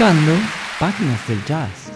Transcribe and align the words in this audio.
Escuchando 0.00 0.32
Páginas 0.78 1.28
del 1.28 1.44
Jazz. 1.44 1.89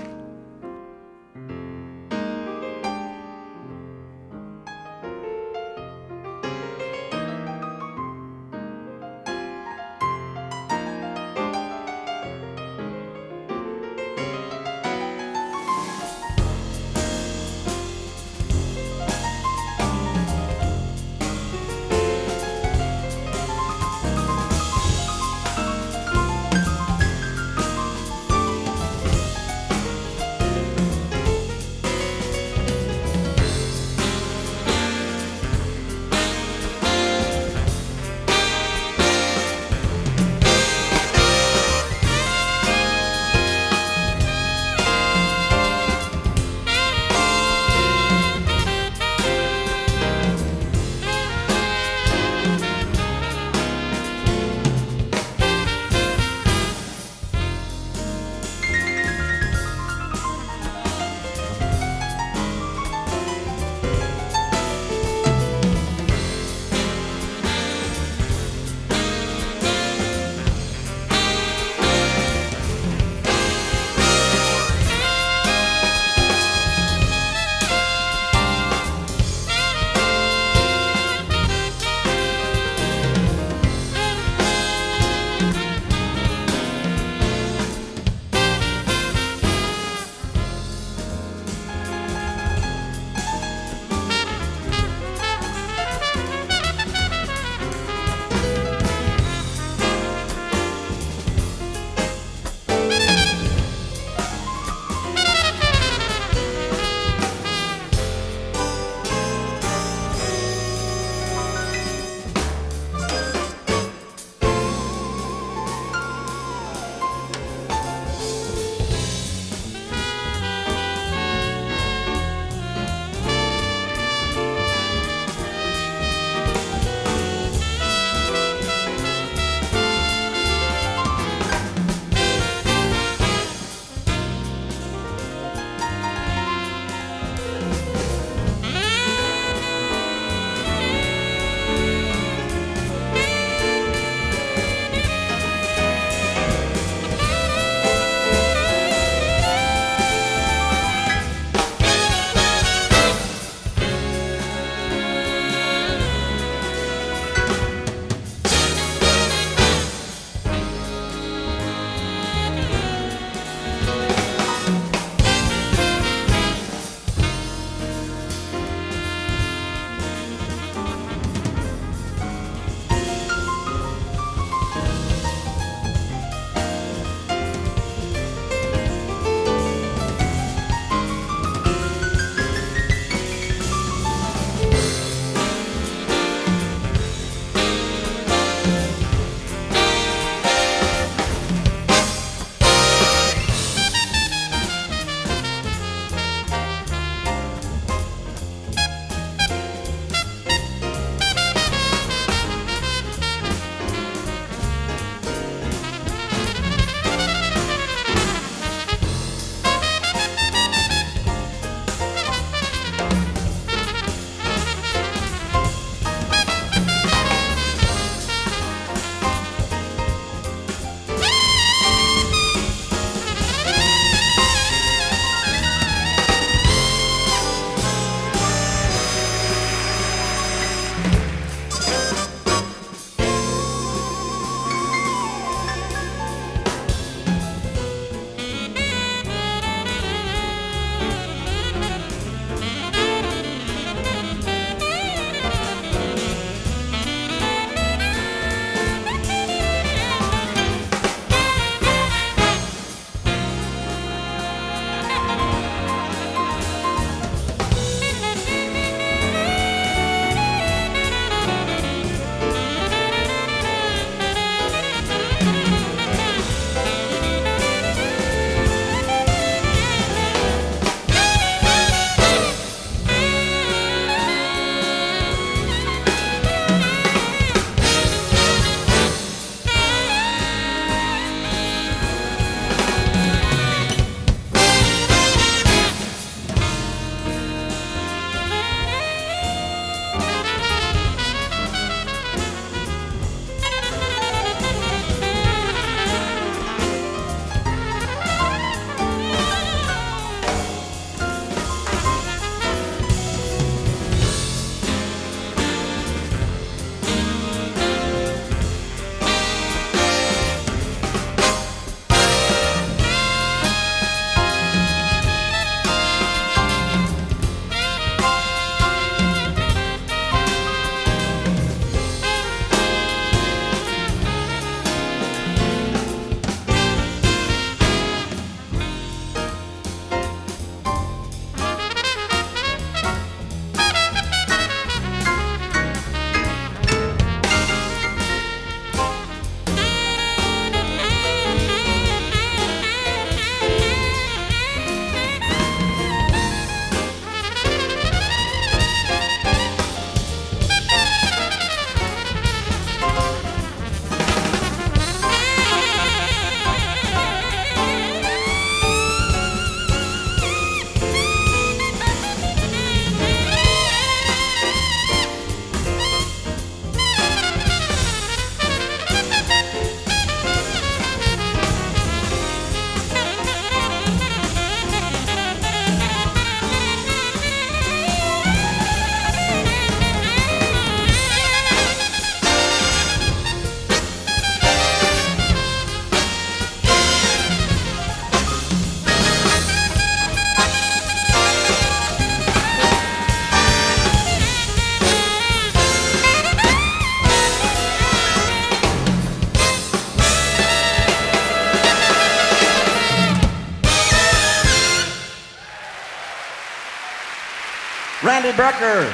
Brecker, 408.52 409.06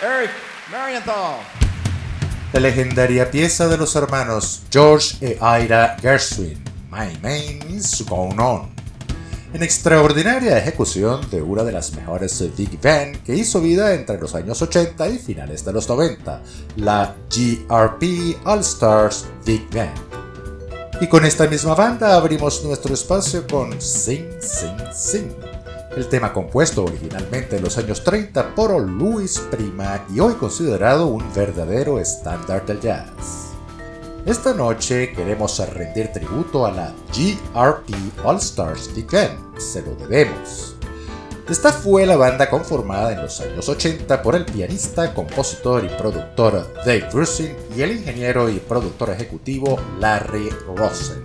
Eric 0.00 0.30
Marienthal. 0.70 1.40
La 2.52 2.60
legendaria 2.60 3.28
pieza 3.28 3.66
de 3.66 3.76
los 3.76 3.96
hermanos 3.96 4.62
George 4.70 5.16
e 5.20 5.36
Ira 5.62 5.96
Gershwin, 6.00 6.62
My 6.88 7.12
Name 7.22 7.58
is 7.68 8.04
Going 8.08 8.38
On. 8.38 8.70
En 9.52 9.62
extraordinaria 9.62 10.56
ejecución 10.56 11.28
de 11.30 11.42
una 11.42 11.64
de 11.64 11.72
las 11.72 11.92
mejores 11.94 12.40
big 12.56 12.80
band 12.80 13.24
que 13.24 13.34
hizo 13.34 13.60
vida 13.60 13.94
entre 13.94 14.18
los 14.18 14.34
años 14.34 14.62
80 14.62 15.08
y 15.08 15.18
finales 15.18 15.64
de 15.64 15.72
los 15.72 15.88
90, 15.88 16.40
la 16.76 17.16
GRP 17.28 18.38
All 18.44 18.60
Stars 18.60 19.26
Big 19.44 19.68
Band. 19.74 19.98
Y 21.00 21.08
con 21.08 21.24
esta 21.24 21.48
misma 21.48 21.74
banda 21.74 22.14
abrimos 22.14 22.62
nuestro 22.62 22.94
espacio 22.94 23.44
con 23.46 23.80
Sing 23.82 24.28
Sing 24.40 24.78
Sing, 24.94 25.34
el 25.96 26.08
tema 26.08 26.32
compuesto 26.32 26.84
originalmente 26.84 27.56
en 27.56 27.62
los 27.62 27.76
años 27.76 28.02
30 28.02 28.54
por 28.54 28.80
Louis 28.80 29.38
Prima 29.50 30.04
y 30.12 30.20
hoy 30.20 30.34
considerado 30.34 31.06
un 31.06 31.22
verdadero 31.34 31.98
estándar 31.98 32.64
del 32.64 32.80
jazz. 32.80 33.52
Esta 34.24 34.54
noche 34.54 35.12
queremos 35.12 35.58
rendir 35.74 36.08
tributo 36.12 36.64
a 36.64 36.70
la 36.70 36.94
GRP 37.08 38.24
All 38.24 38.36
Stars 38.36 38.90
Big 38.94 39.10
se 39.58 39.82
lo 39.82 39.94
debemos. 39.96 40.76
Esta 41.48 41.72
fue 41.72 42.06
la 42.06 42.16
banda 42.16 42.48
conformada 42.48 43.12
en 43.12 43.20
los 43.20 43.40
años 43.40 43.68
80 43.68 44.22
por 44.22 44.36
el 44.36 44.46
pianista, 44.46 45.12
compositor 45.12 45.84
y 45.84 45.88
productor 45.88 46.72
Dave 46.86 47.08
Brusin 47.12 47.54
y 47.76 47.82
el 47.82 47.92
ingeniero 47.92 48.48
y 48.48 48.58
productor 48.60 49.10
ejecutivo 49.10 49.78
Larry 49.98 50.48
Rosen. 50.74 51.20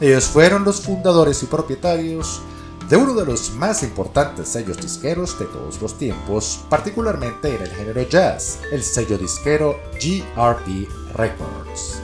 Ellos 0.00 0.24
fueron 0.24 0.64
los 0.64 0.80
fundadores 0.80 1.42
y 1.42 1.46
propietarios 1.46 2.40
de 2.88 2.96
uno 2.96 3.14
de 3.14 3.24
los 3.24 3.52
más 3.52 3.82
importantes 3.82 4.48
sellos 4.48 4.76
disqueros 4.76 5.38
de 5.38 5.46
todos 5.46 5.80
los 5.80 5.96
tiempos, 5.96 6.60
particularmente 6.68 7.54
en 7.54 7.62
el 7.62 7.70
género 7.70 8.02
jazz, 8.02 8.58
el 8.72 8.82
sello 8.82 9.16
disquero 9.16 9.78
GRP 9.94 10.88
Records. 11.14 12.00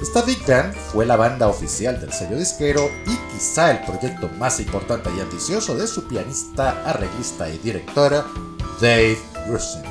Esta 0.00 0.22
Big 0.22 0.46
Band 0.46 0.74
fue 0.74 1.04
la 1.04 1.16
banda 1.16 1.48
oficial 1.48 2.00
del 2.00 2.12
sello 2.12 2.36
disquero 2.36 2.88
y 3.06 3.16
quizá 3.32 3.72
el 3.72 3.84
proyecto 3.84 4.28
más 4.38 4.60
importante 4.60 5.10
y 5.16 5.20
ambicioso 5.20 5.76
de 5.76 5.88
su 5.88 6.06
pianista, 6.06 6.80
arreglista 6.88 7.48
y 7.48 7.58
directora, 7.58 8.24
Dave 8.80 9.18
Grusin. 9.48 9.82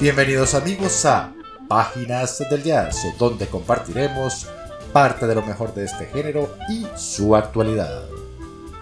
Bienvenidos 0.00 0.54
amigos 0.54 1.04
a 1.04 1.32
Páginas 1.68 2.42
del 2.50 2.64
Jazz, 2.64 2.96
donde 3.16 3.46
compartiremos 3.46 4.48
parte 4.92 5.28
de 5.28 5.36
lo 5.36 5.42
mejor 5.42 5.72
de 5.74 5.84
este 5.84 6.06
género 6.06 6.50
y 6.68 6.84
su 6.96 7.36
actualidad. 7.36 8.21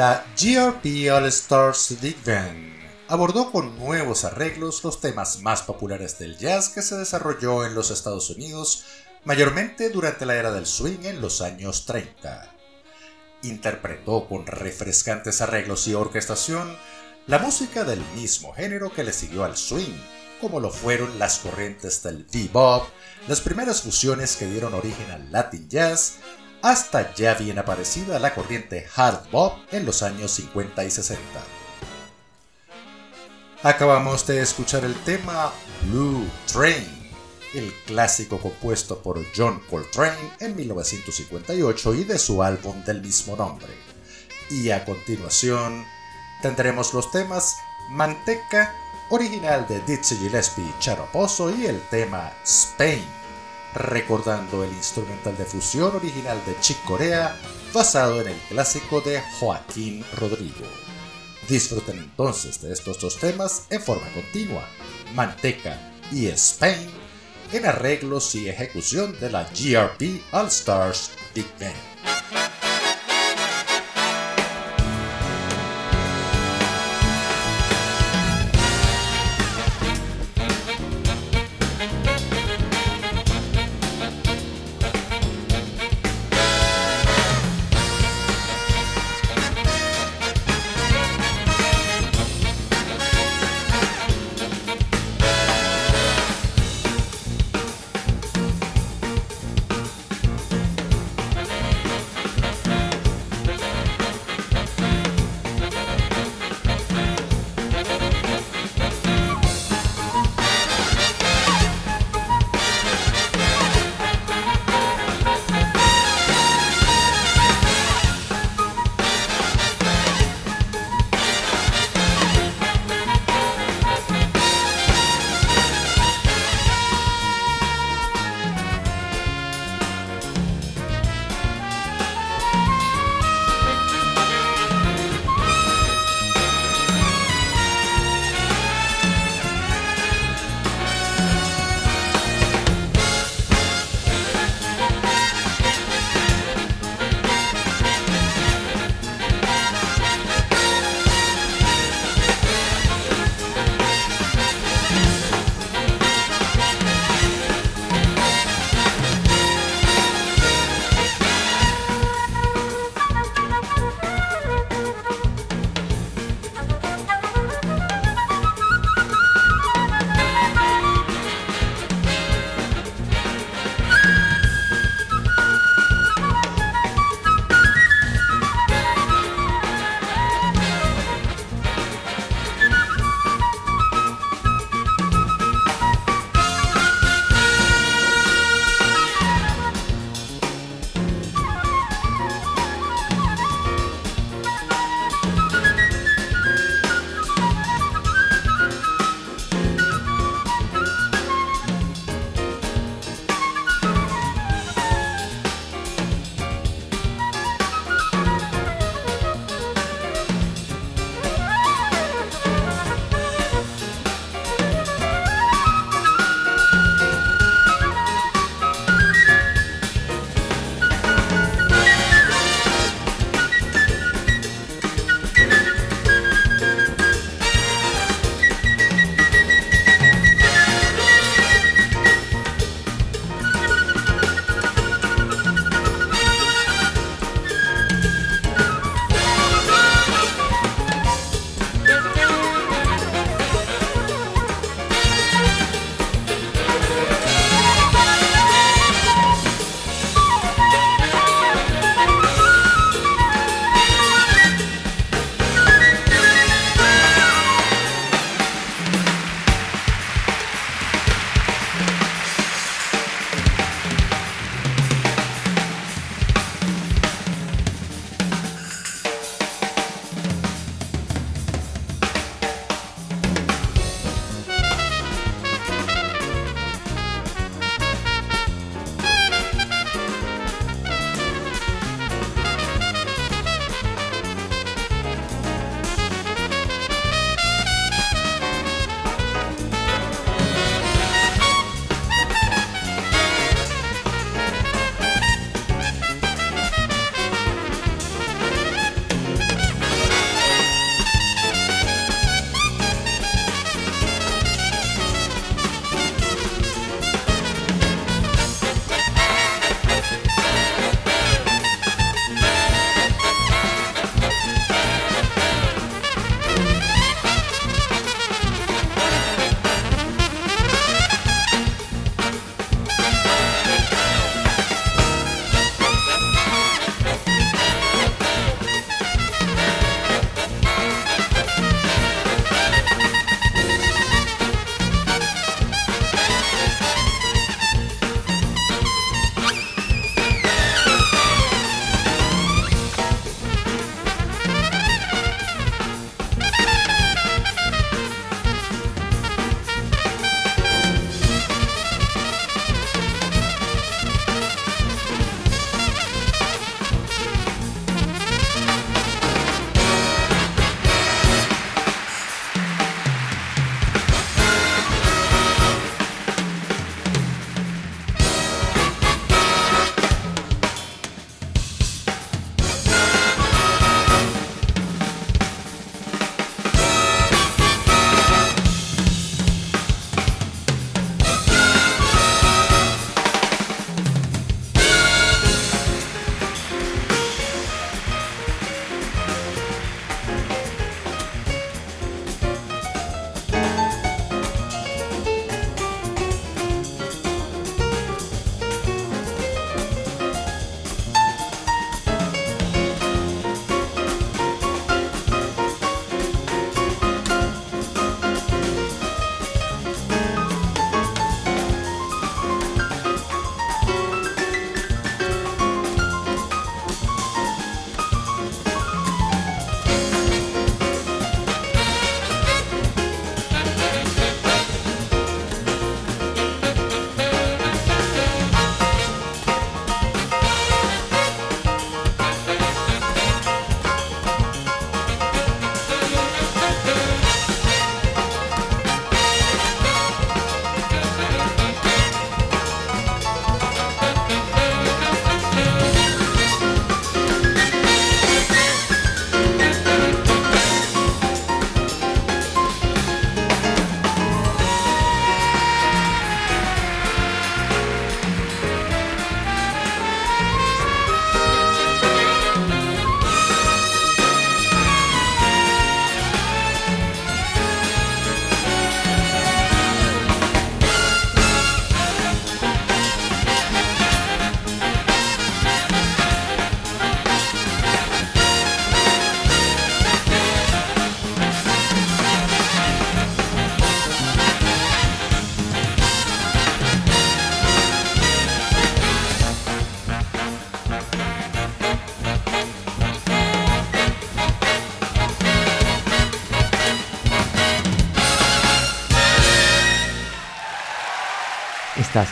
La 0.00 0.24
GRP 0.34 1.12
All 1.12 1.26
Stars 1.26 1.94
Big 2.00 2.16
Band 2.24 2.72
abordó 3.08 3.52
con 3.52 3.78
nuevos 3.78 4.24
arreglos 4.24 4.82
los 4.82 4.98
temas 4.98 5.40
más 5.42 5.60
populares 5.60 6.18
del 6.18 6.38
jazz 6.38 6.70
que 6.70 6.80
se 6.80 6.96
desarrolló 6.96 7.66
en 7.66 7.74
los 7.74 7.90
Estados 7.90 8.30
Unidos, 8.30 8.84
mayormente 9.24 9.90
durante 9.90 10.24
la 10.24 10.36
era 10.36 10.52
del 10.52 10.64
swing 10.64 11.04
en 11.04 11.20
los 11.20 11.42
años 11.42 11.84
30. 11.84 12.50
Interpretó 13.42 14.26
con 14.26 14.46
refrescantes 14.46 15.42
arreglos 15.42 15.86
y 15.86 15.92
orquestación 15.92 16.74
la 17.26 17.38
música 17.38 17.84
del 17.84 18.00
mismo 18.14 18.54
género 18.54 18.94
que 18.94 19.04
le 19.04 19.12
siguió 19.12 19.44
al 19.44 19.58
swing, 19.58 20.00
como 20.40 20.60
lo 20.60 20.70
fueron 20.70 21.18
las 21.18 21.40
corrientes 21.40 22.02
del 22.02 22.24
bebop, 22.32 22.88
las 23.28 23.42
primeras 23.42 23.82
fusiones 23.82 24.36
que 24.36 24.46
dieron 24.46 24.72
origen 24.72 25.10
al 25.10 25.30
Latin 25.30 25.68
Jazz, 25.68 26.14
hasta 26.62 27.14
ya 27.14 27.34
bien 27.34 27.58
aparecida 27.58 28.18
la 28.18 28.34
corriente 28.34 28.86
hard 28.94 29.30
bop 29.30 29.54
en 29.72 29.86
los 29.86 30.02
años 30.02 30.32
50 30.32 30.84
y 30.84 30.90
60. 30.90 31.22
Acabamos 33.62 34.26
de 34.26 34.40
escuchar 34.40 34.84
el 34.84 34.94
tema 35.04 35.52
Blue 35.82 36.26
Train, 36.50 36.86
el 37.54 37.72
clásico 37.86 38.38
compuesto 38.38 39.02
por 39.02 39.22
John 39.36 39.60
Coltrane 39.68 40.32
en 40.40 40.56
1958 40.56 41.94
y 41.94 42.04
de 42.04 42.18
su 42.18 42.42
álbum 42.42 42.82
del 42.84 43.02
mismo 43.02 43.36
nombre. 43.36 43.68
Y 44.50 44.70
a 44.70 44.84
continuación 44.84 45.84
tendremos 46.42 46.94
los 46.94 47.10
temas 47.10 47.56
Manteca, 47.90 48.74
original 49.10 49.66
de 49.68 49.80
Dizzy 49.82 50.16
Gillespie 50.16 50.64
y 50.64 50.74
Charo 50.80 51.08
y 51.58 51.66
el 51.66 51.80
tema 51.90 52.32
Spain 52.44 53.19
recordando 53.74 54.64
el 54.64 54.70
instrumental 54.72 55.36
de 55.36 55.44
fusión 55.44 55.94
original 55.94 56.38
de 56.46 56.58
Chick 56.60 56.82
Corea, 56.84 57.36
basado 57.72 58.20
en 58.20 58.28
el 58.28 58.38
clásico 58.48 59.00
de 59.00 59.20
Joaquín 59.38 60.04
Rodrigo. 60.18 60.66
Disfruten 61.48 61.98
entonces 61.98 62.60
de 62.60 62.72
estos 62.72 63.00
dos 63.00 63.18
temas 63.18 63.66
en 63.70 63.82
forma 63.82 64.08
continua, 64.12 64.68
Manteca 65.14 65.92
y 66.12 66.26
Spain, 66.26 66.88
en 67.52 67.66
arreglos 67.66 68.34
y 68.34 68.48
ejecución 68.48 69.18
de 69.20 69.30
la 69.30 69.44
GRP 69.44 70.22
All 70.32 70.46
Stars 70.46 71.10
Big 71.34 71.46
Band. 71.58 71.89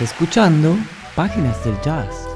Escuchando 0.00 0.76
Páginas 1.16 1.64
del 1.64 1.74
Jazz. 1.80 2.27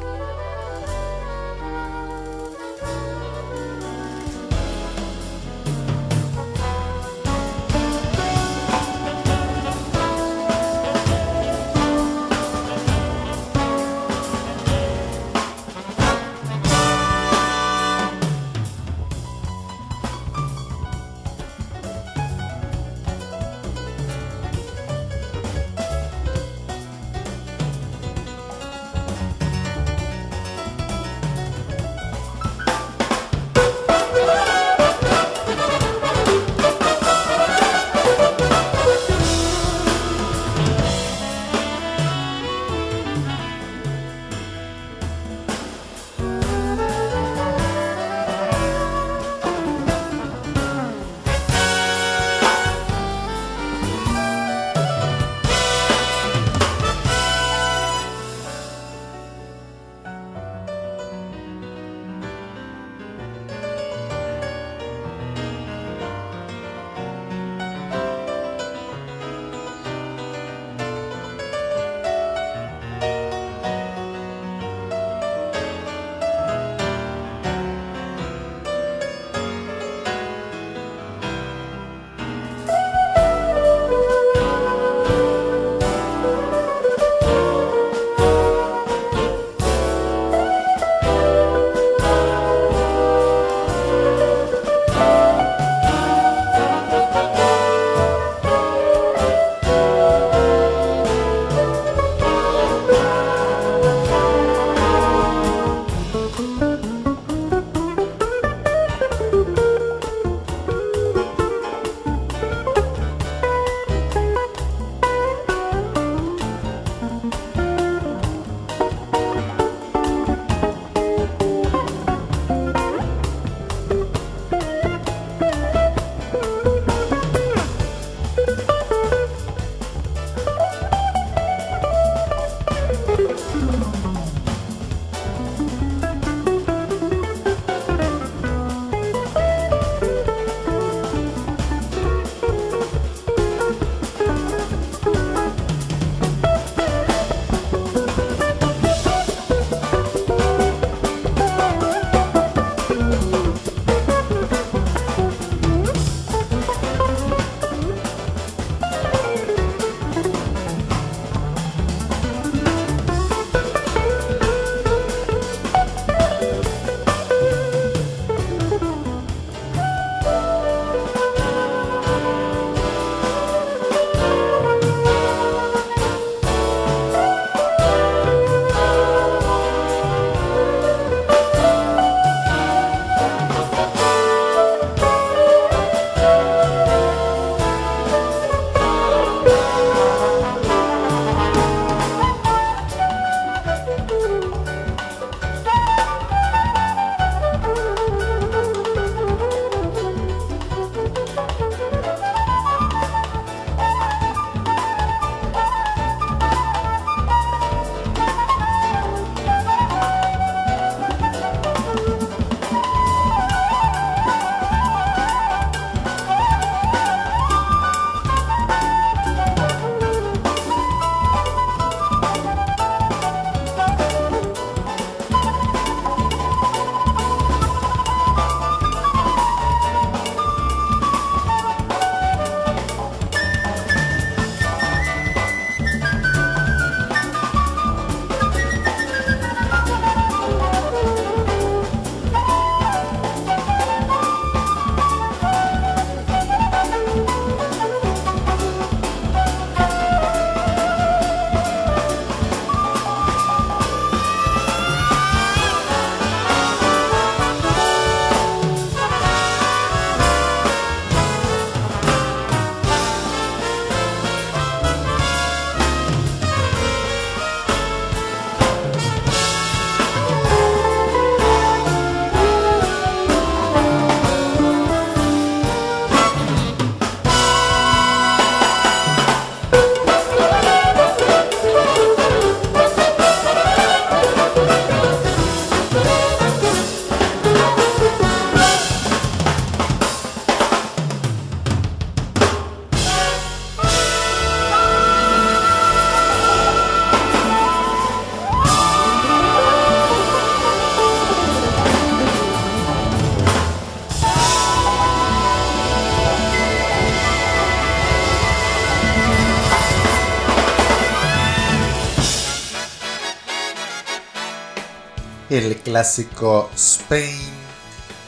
El 315.53 315.77
clásico 315.77 316.71
Spain 316.75 317.53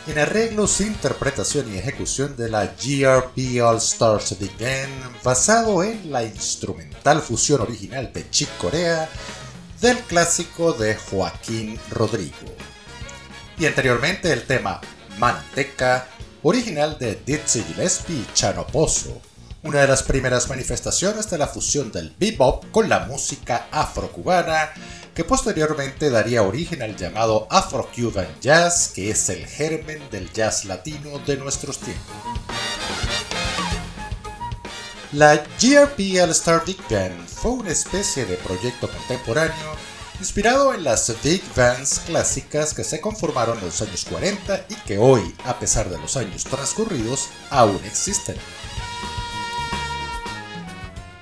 en 0.06 0.18
arreglos, 0.18 0.82
interpretación 0.82 1.72
y 1.72 1.78
ejecución 1.78 2.36
de 2.36 2.50
la 2.50 2.66
GRP 2.66 3.62
All 3.62 3.78
Stars 3.78 4.36
Band, 4.60 5.22
basado 5.22 5.82
en 5.82 6.12
la 6.12 6.22
instrumental 6.22 7.22
fusión 7.22 7.62
original 7.62 8.12
de 8.12 8.28
Chick 8.28 8.54
Corea 8.58 9.08
del 9.80 9.96
clásico 10.00 10.74
de 10.74 10.96
Joaquín 10.96 11.80
Rodrigo. 11.90 12.54
Y 13.58 13.64
anteriormente 13.64 14.30
el 14.30 14.42
tema 14.42 14.82
Manteca, 15.16 16.08
original 16.42 16.98
de 16.98 17.18
Dizzy 17.24 17.62
Gillespie 17.62 18.16
y 18.16 18.26
Chano 18.34 18.66
Pozo, 18.66 19.22
una 19.64 19.80
de 19.80 19.88
las 19.88 20.02
primeras 20.02 20.48
manifestaciones 20.50 21.30
de 21.30 21.38
la 21.38 21.48
fusión 21.48 21.90
del 21.90 22.14
bebop 22.18 22.70
con 22.70 22.88
la 22.88 23.00
música 23.00 23.66
afrocubana 23.70 24.70
que 25.14 25.24
posteriormente 25.24 26.10
daría 26.10 26.42
origen 26.42 26.82
al 26.82 26.96
llamado 26.96 27.46
Afro-Cuban 27.50 28.28
Jazz, 28.42 28.92
que 28.94 29.10
es 29.10 29.28
el 29.30 29.46
germen 29.46 30.02
del 30.10 30.30
jazz 30.32 30.66
latino 30.66 31.18
de 31.20 31.38
nuestros 31.38 31.78
tiempos. 31.78 32.14
La 35.12 35.36
GRP 35.36 36.20
All 36.22 36.30
Star 36.30 36.62
Big 36.66 36.80
Band 36.90 37.26
fue 37.26 37.52
una 37.52 37.70
especie 37.70 38.26
de 38.26 38.36
proyecto 38.36 38.90
contemporáneo 38.90 39.76
inspirado 40.18 40.74
en 40.74 40.84
las 40.84 41.14
big 41.22 41.42
bands 41.56 42.00
clásicas 42.00 42.74
que 42.74 42.84
se 42.84 43.00
conformaron 43.00 43.58
en 43.58 43.64
los 43.64 43.80
años 43.80 44.04
40 44.04 44.66
y 44.68 44.74
que 44.86 44.98
hoy, 44.98 45.34
a 45.44 45.58
pesar 45.58 45.88
de 45.88 45.98
los 45.98 46.16
años 46.16 46.44
transcurridos, 46.44 47.28
aún 47.50 47.80
existen. 47.84 48.36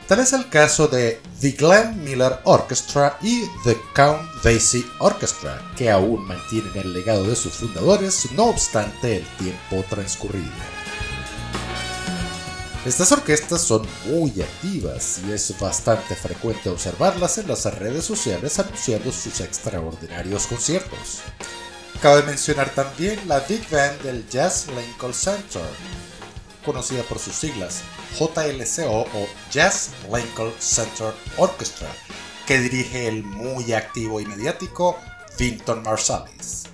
Tal 0.09 0.21
es 0.21 0.33
el 0.33 0.49
caso 0.49 0.89
de 0.89 1.21
The 1.41 1.53
Glenn 1.53 2.05
Miller 2.05 2.39
Orchestra 2.45 3.19
y 3.23 3.45
The 3.65 3.81
Count 3.95 4.21
Basie 4.43 4.85
Orchestra, 4.99 5.61
que 5.77 5.91
aún 5.91 6.27
mantienen 6.27 6.73
el 6.77 6.93
legado 6.93 7.25
de 7.25 7.37
sus 7.37 7.53
fundadores 7.53 8.31
no 8.33 8.47
obstante 8.47 9.19
el 9.19 9.27
tiempo 9.37 9.85
transcurrido. 9.89 10.51
Estas 12.85 13.13
orquestas 13.13 13.63
son 13.63 13.87
muy 14.07 14.43
activas 14.43 15.21
y 15.25 15.31
es 15.31 15.57
bastante 15.61 16.17
frecuente 16.17 16.69
observarlas 16.69 17.39
en 17.39 17.47
las 17.47 17.65
redes 17.79 18.05
sociales 18.05 18.59
anunciando 18.59 19.13
sus 19.13 19.41
extraordinarios 19.41 20.49
conciertos. 20.49 21.21
Cabe 22.03 22.25
mencionar 22.25 22.71
también 22.75 23.21
la 23.29 23.39
Big 23.39 23.71
Band 23.71 24.03
del 24.03 24.29
Jazz 24.29 24.67
Lincoln 24.67 25.15
Center, 25.15 25.63
conocida 26.63 27.03
por 27.03 27.19
sus 27.19 27.35
siglas 27.35 27.83
JLCO 28.19 29.03
o 29.03 29.29
Jazz 29.51 29.91
Lincoln 30.13 30.53
Center 30.59 31.13
Orchestra, 31.37 31.89
que 32.47 32.59
dirige 32.59 33.09
el 33.09 33.25
muy 33.25 33.73
activo 33.73 34.21
y 34.21 34.27
mediático 34.27 34.99
Vinton 35.39 35.83
Marsalis. 35.83 36.65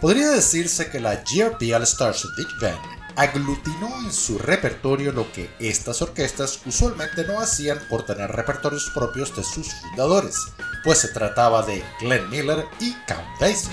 Podría 0.00 0.30
decirse 0.30 0.90
que 0.90 1.00
la 1.00 1.16
GRP 1.16 1.74
All 1.74 1.82
Stars 1.82 2.26
Big 2.36 2.48
Band 2.60 3.02
aglutinó 3.16 3.88
en 4.04 4.12
su 4.12 4.38
repertorio 4.38 5.12
lo 5.12 5.30
que 5.32 5.50
estas 5.58 6.02
orquestas 6.02 6.60
usualmente 6.66 7.24
no 7.24 7.40
hacían 7.40 7.78
por 7.88 8.04
tener 8.04 8.30
repertorios 8.30 8.90
propios 8.94 9.36
de 9.36 9.44
sus 9.44 9.72
fundadores, 9.74 10.36
pues 10.84 10.98
se 10.98 11.08
trataba 11.08 11.62
de 11.62 11.84
Glenn 12.00 12.28
Miller 12.30 12.66
y 12.80 12.92
Count 13.06 13.40
Basie. 13.40 13.70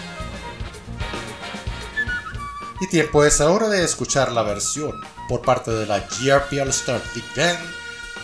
Y 2.82 2.88
tiempo 2.88 3.26
es 3.26 3.42
ahora 3.42 3.68
de 3.68 3.84
escuchar 3.84 4.32
la 4.32 4.42
versión 4.42 5.02
por 5.28 5.42
parte 5.42 5.72
de 5.72 5.86
la 5.86 6.00
GRP 6.00 6.62
All 6.62 6.70
Star 6.70 7.02
Big 7.14 7.26
Band 7.36 7.60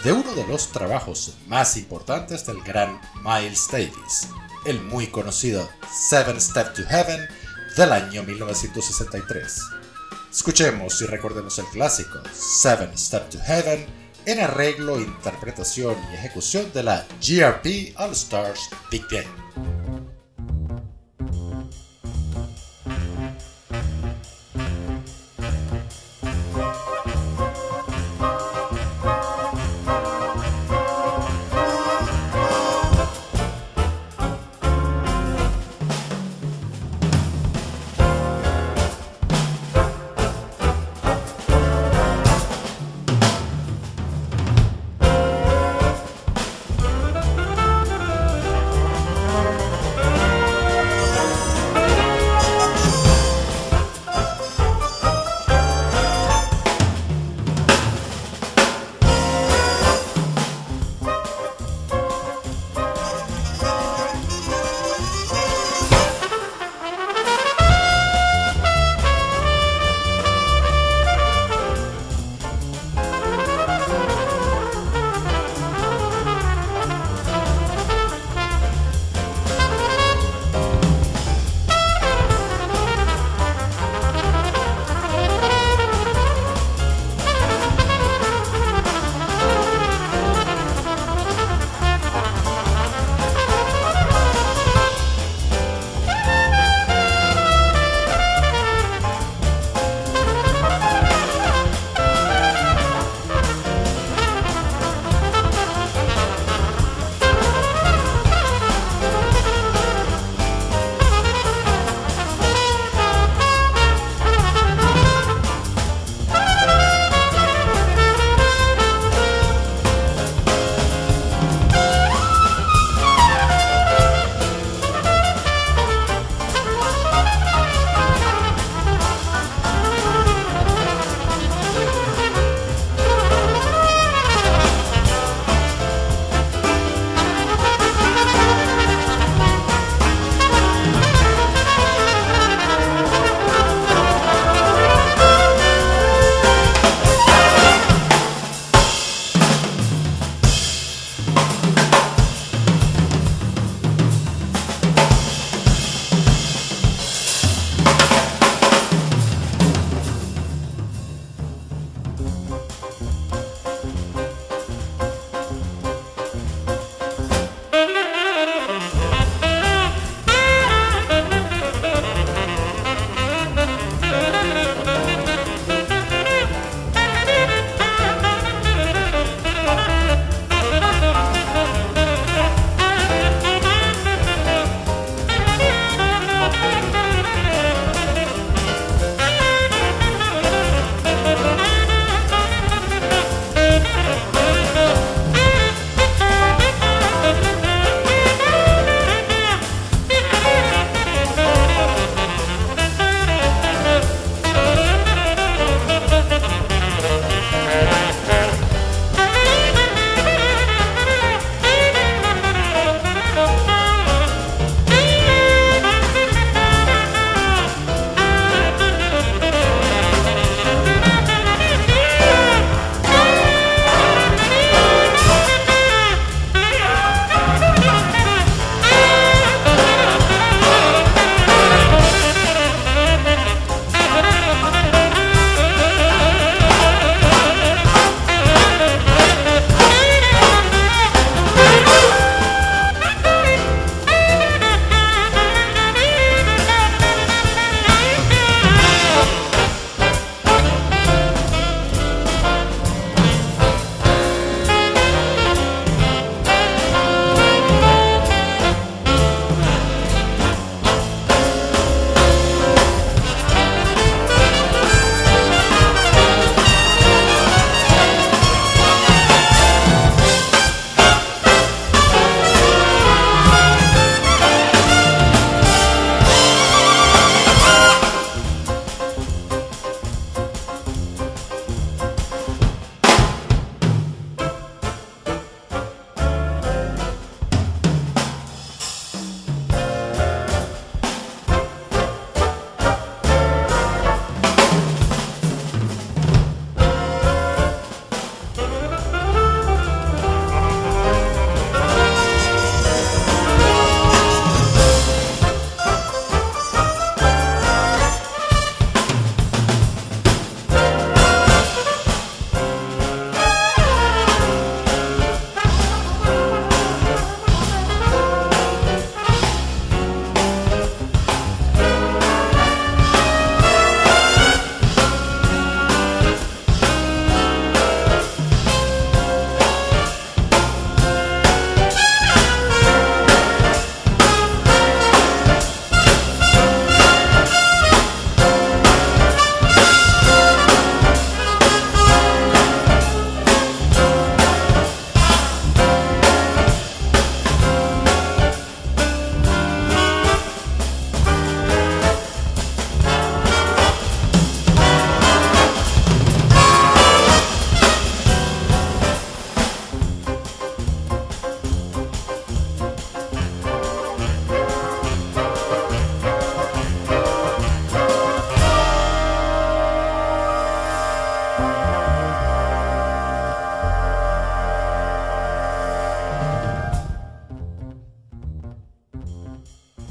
de 0.02 0.14
uno 0.14 0.34
de 0.34 0.48
los 0.48 0.72
trabajos 0.72 1.34
más 1.48 1.76
importantes 1.76 2.46
del 2.46 2.62
gran 2.62 3.02
Miles 3.22 3.68
Davis, 3.70 4.30
el 4.66 4.80
muy 4.82 5.08
conocido 5.08 5.68
Seven 5.92 6.40
Step 6.40 6.74
to 6.74 6.84
Heaven 6.88 7.28
del 7.76 7.92
año 7.92 8.24
1963. 8.24 9.62
Escuchemos 10.32 11.02
y 11.02 11.06
recordemos 11.06 11.60
el 11.60 11.66
clásico 11.66 12.20
Seven 12.34 12.98
Step 12.98 13.30
to 13.30 13.40
Heaven 13.40 13.86
en 14.26 14.40
arreglo, 14.40 15.02
interpretación 15.02 15.98
y 16.12 16.16
ejecución 16.16 16.72
de 16.74 16.84
la 16.84 17.06
GRP 17.20 18.00
All 18.00 18.12
Stars 18.12 18.70
Big 18.90 19.04
Band. 19.12 19.75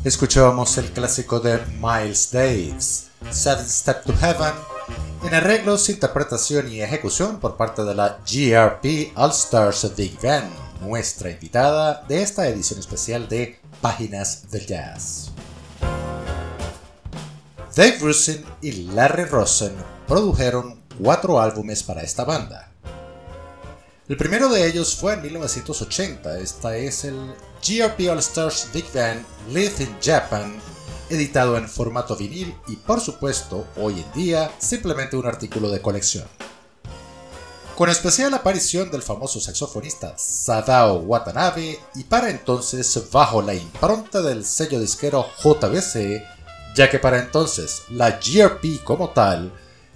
Escuchábamos 0.05 0.76
el 0.76 0.90
clásico 0.92 1.40
de 1.40 1.64
Miles 1.80 2.30
Davis, 2.30 3.07
Seven 3.30 3.66
Step 3.66 4.05
to 4.05 4.12
Heaven, 4.14 4.52
en 5.22 5.32
arreglos, 5.32 5.88
interpretación 5.88 6.70
y 6.70 6.82
ejecución 6.82 7.40
por 7.40 7.57
parte 7.57 7.84
de 7.84 7.94
la 7.94 8.18
GRP 8.30 9.16
All 9.16 9.30
Stars 9.30 9.90
Big 9.96 10.20
Band, 10.20 10.52
nuestra 10.82 11.30
invitada 11.30 12.05
de 12.07 12.20
esta 12.20 12.46
edición 12.46 12.80
especial 12.80 13.30
de 13.30 13.59
Páginas 13.80 14.50
del 14.50 14.66
Jazz. 14.66 15.30
Dave 17.74 17.96
Rusin 17.98 18.44
y 18.61 18.72
Larry 18.92 19.24
Rosen 19.24 19.74
produjeron 20.07 20.82
cuatro 21.02 21.40
álbumes 21.40 21.82
para 21.82 22.02
esta 22.02 22.24
banda. 22.24 22.63
El 24.07 24.18
primero 24.18 24.50
de 24.50 24.66
ellos 24.66 24.94
fue 24.94 25.14
en 25.14 25.22
1980, 25.22 26.38
esta 26.38 26.76
es 26.76 27.05
el 27.05 27.34
GRP 27.66 28.11
All 28.11 28.18
Stars 28.18 28.68
Big 28.70 28.84
Band 28.92 29.24
Live 29.48 29.76
in 29.78 29.96
Japan, 30.05 30.61
editado 31.09 31.57
en 31.57 31.66
formato 31.66 32.14
vinil 32.14 32.55
y 32.68 32.76
por 32.76 33.00
supuesto, 33.00 33.66
hoy 33.78 34.02
en 34.02 34.12
día, 34.12 34.52
simplemente 34.59 35.16
un 35.16 35.24
artículo 35.24 35.70
de 35.70 35.80
colección. 35.80 36.26
Con 37.76 37.88
especial 37.88 38.34
aparición 38.34 38.90
del 38.90 39.00
famoso 39.00 39.40
saxofonista 39.40 40.18
Sadao 40.18 40.96
Watanabe 40.98 41.80
y 41.94 42.05
para 42.05 42.28
entonces 42.28 43.11
bajo 43.11 43.40
la 43.40 43.55
impronta 43.55 44.20
del 44.20 44.44
sello 44.44 44.80
disquero 44.80 45.24
JBC, 45.42 46.22
ya 46.76 46.90
que 46.90 46.98
para 46.98 47.20
entonces 47.20 47.84
la 47.88 48.20
GRP 48.20 48.84
como 48.84 49.09
tal 49.14 49.50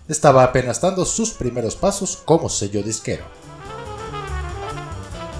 estaba 0.08 0.44
apenas 0.44 0.80
dando 0.80 1.04
sus 1.04 1.32
primeros 1.32 1.76
pasos 1.76 2.16
como 2.24 2.48
sello 2.48 2.82
disquero. 2.82 3.37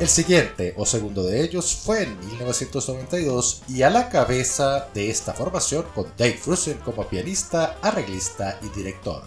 El 0.01 0.09
siguiente 0.09 0.75
o 0.77 0.87
segundo 0.87 1.25
de 1.25 1.43
ellos 1.43 1.75
fue 1.75 2.05
en 2.05 2.21
1992 2.21 3.63
y 3.69 3.83
a 3.83 3.91
la 3.91 4.09
cabeza 4.09 4.87
de 4.95 5.11
esta 5.11 5.35
formación 5.35 5.87
con 5.93 6.07
Dave 6.17 6.39
Rusin 6.47 6.79
como 6.85 7.09
pianista, 7.09 7.79
arreglista 7.83 8.61
y 8.63 8.69
director. 8.69 9.25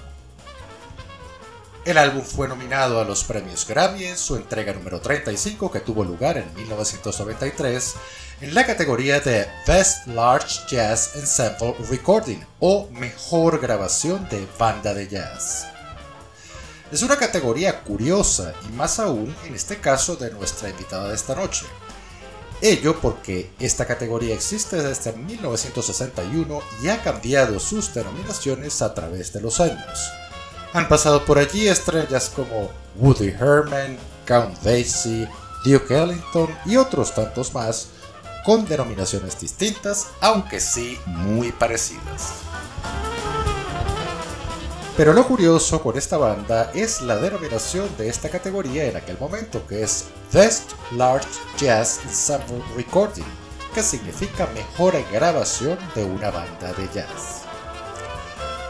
El 1.84 1.98
álbum 1.98 2.22
fue 2.22 2.48
nominado 2.48 3.02
a 3.02 3.04
los 3.04 3.26
premios 3.26 3.68
Grammy 3.68 4.06
en 4.06 4.18
su 4.18 4.38
entrega 4.38 4.72
número 4.72 5.02
35 5.02 5.70
que 5.70 5.82
tuvo 5.82 6.06
lugar 6.06 6.38
en 6.38 6.54
1993 6.54 7.96
en 8.40 8.56
la 8.56 8.66
categoría 8.66 9.20
de 9.20 9.48
Best 9.68 10.08
Large 10.08 10.62
Jazz 10.70 11.16
Ensemble 11.16 11.76
Recording 11.90 12.40
o 12.62 12.88
Mejor 12.92 13.60
Grabación 13.60 14.26
de 14.30 14.48
Banda 14.58 14.94
de 14.94 15.10
Jazz. 15.10 15.66
Es 16.92 17.04
una 17.04 17.16
categoría 17.16 17.84
curiosa 17.84 18.54
y 18.68 18.74
más 18.74 19.00
aún 19.00 19.34
en 19.46 19.56
este 19.56 19.78
caso 19.78 20.18
de 20.18 20.30
nuestra 20.32 20.70
invitada 20.70 21.08
de 21.08 21.16
esta 21.16 21.36
noche. 21.36 21.66
Ello 22.62 23.00
porque 23.00 23.50
esta 23.60 23.86
categoría 23.86 24.36
existe 24.36 24.84
desde 24.84 25.14
1961 25.14 26.60
y 26.84 26.89
ha 26.89 27.02
cambiado 27.02 27.62
sus 27.62 27.94
denominaciones 27.94 28.82
a 28.82 28.94
través 28.94 29.32
de 29.32 29.39
los 29.39 29.62
años. 29.62 30.12
Han 30.74 30.89
pasado 30.89 31.24
por 31.24 31.39
allí 31.39 31.70
estrellas 31.70 32.30
como 32.36 32.70
Woody 32.98 33.30
Herman, 33.30 33.98
Count 34.26 34.62
Basie, 34.62 35.30
Duke 35.64 35.98
Ellington 35.98 36.50
y 36.66 36.76
otros 36.76 37.16
tantos 37.16 37.54
más, 37.54 37.88
con 38.46 38.66
denominaciones 38.66 39.39
distintas, 39.39 40.08
aunque 40.20 40.60
sí 40.60 41.00
muy 41.06 41.54
parecidas. 41.54 42.51
Pero 45.02 45.14
lo 45.14 45.28
curioso 45.28 45.82
con 45.82 45.97
esta 45.97 46.16
banda 46.16 46.70
es 46.76 47.02
la 47.02 47.16
denominación 47.16 47.89
de 47.97 48.08
esta 48.08 48.30
categoría 48.30 48.86
en 48.86 48.95
aquel 48.95 49.18
momento, 49.18 49.66
que 49.66 49.82
es 49.82 50.06
Best 50.32 50.74
Large 50.91 51.28
Jazz 51.58 52.02
Ensemble 52.06 52.64
Recording, 52.76 53.26
que 53.74 53.82
significa 53.82 54.47
mejor 54.54 54.93
grabación 55.12 55.80
de 55.95 56.06
una 56.06 56.30
banda 56.30 56.72
de 56.74 56.88
jazz. 56.93 57.45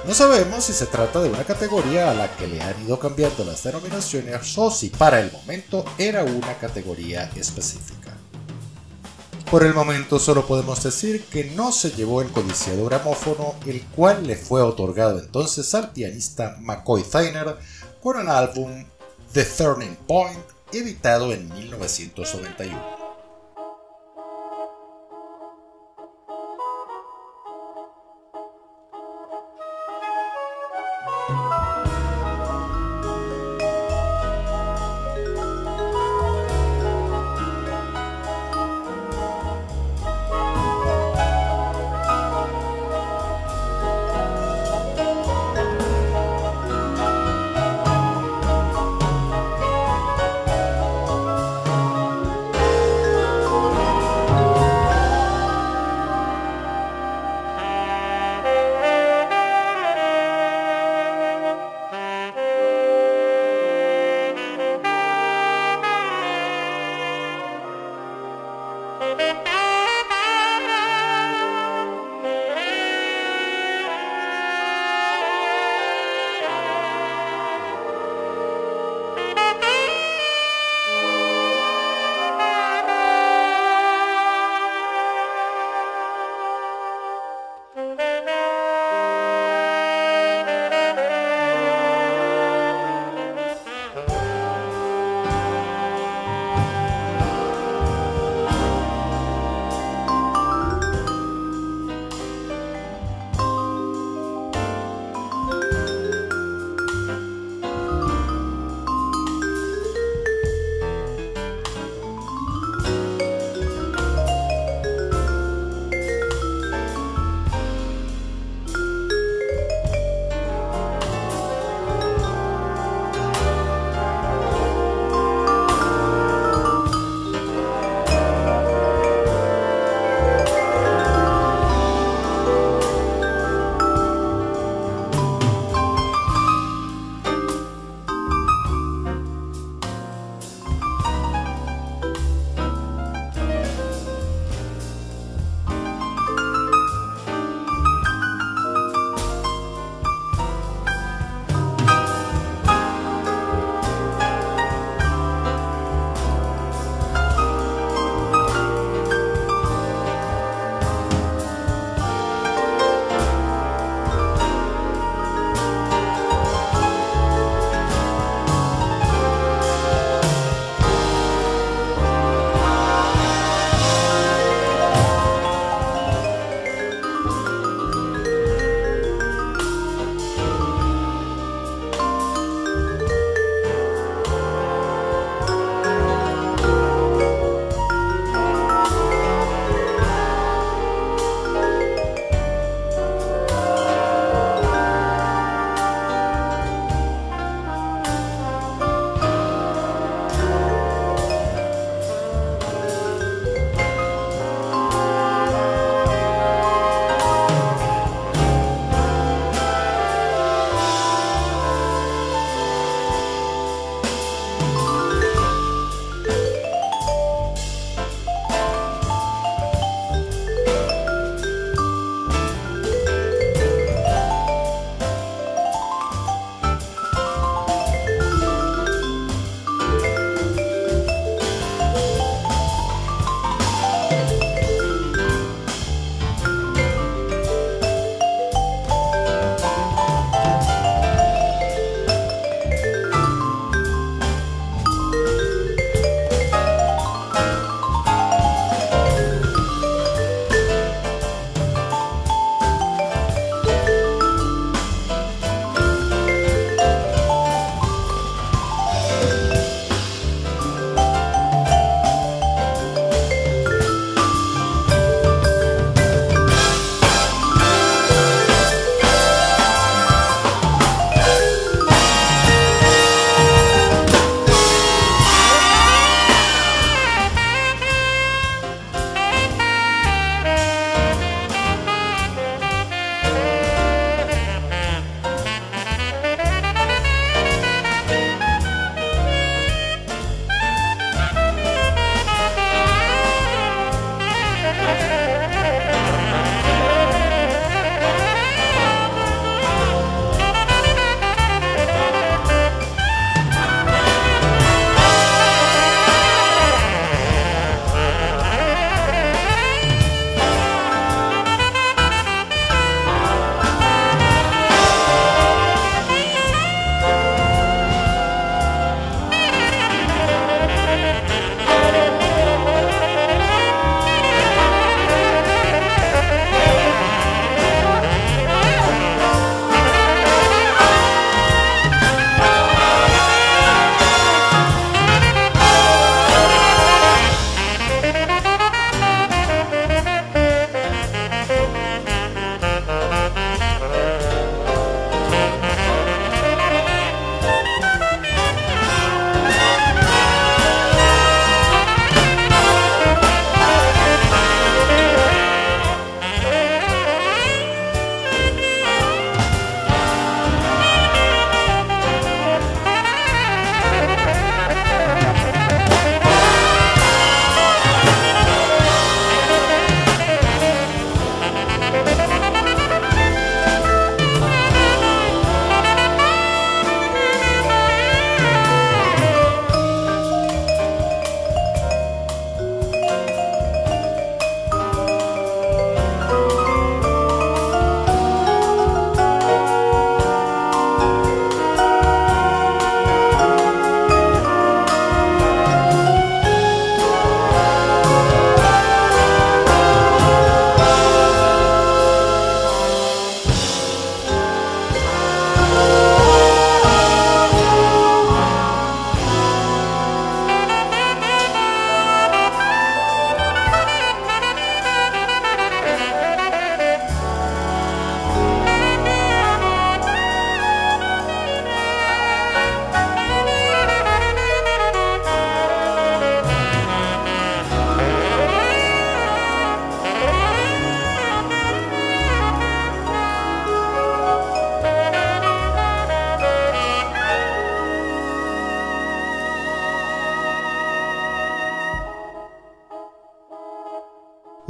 No 0.07 0.13
sabemos 0.13 0.63
si 0.63 0.71
se 0.71 0.85
trata 0.85 1.21
de 1.21 1.29
una 1.29 1.43
categoría 1.43 2.09
a 2.09 2.13
la 2.13 2.33
que 2.37 2.47
le 2.47 2.61
han 2.61 2.81
ido 2.81 2.97
cambiando 2.97 3.43
las 3.43 3.61
denominaciones 3.65 4.57
o 4.57 4.71
si 4.71 4.87
para 4.87 5.19
el 5.19 5.33
momento 5.33 5.83
era 5.97 6.23
una 6.23 6.57
categoría 6.59 7.29
específica. 7.35 8.20
Por 9.51 9.65
el 9.65 9.73
momento 9.73 10.17
solo 10.17 10.47
podemos 10.47 10.81
decir 10.81 11.25
que 11.25 11.43
no 11.43 11.73
se 11.73 11.91
llevó 11.91 12.21
el 12.21 12.31
codiciado 12.31 12.85
gramófono, 12.85 13.55
el 13.65 13.81
cual 13.87 14.25
le 14.25 14.37
fue 14.37 14.61
otorgado 14.61 15.19
entonces 15.19 15.75
al 15.75 15.91
pianista 15.91 16.55
McCoy 16.61 17.03
Tyner 17.03 17.57
con 18.01 18.17
el 18.17 18.29
álbum 18.29 18.85
The 19.33 19.43
Turning 19.43 19.97
Point, 20.07 20.39
editado 20.71 21.33
en 21.33 21.53
1991. 21.53 23.00